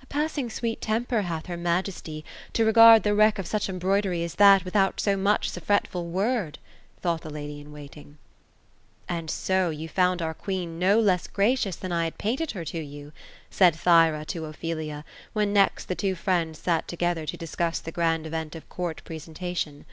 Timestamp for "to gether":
16.88-17.26